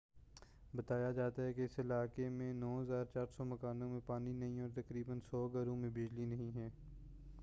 بتایا 0.73 1.11
جاتا 1.11 1.43
ہے 1.43 1.51
کہ 1.53 1.61
اس 1.61 1.77
علاقے 1.79 2.29
میں 2.29 2.51
9400 2.55 3.45
مکانوں 3.45 3.89
میں 3.89 3.99
پانی 4.05 4.33
نہیں 4.33 4.57
ہے 4.57 4.61
اور 4.61 4.69
تقریبا 4.75 5.13
100 5.29 5.47
گھروں 5.53 5.77
میں 5.77 5.89
بجلی 5.89 6.25
نہیں 6.25 6.51
ہے 6.55 6.69